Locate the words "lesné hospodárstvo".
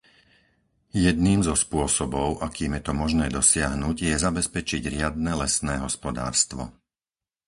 5.41-6.63